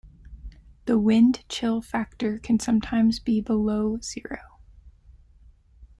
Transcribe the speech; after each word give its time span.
The 0.85 0.97
wind 0.97 1.45
chill 1.47 1.79
factor 1.79 2.39
can 2.39 2.59
sometimes 2.59 3.19
be 3.19 3.39
below 3.39 3.99
zero. 4.01 4.57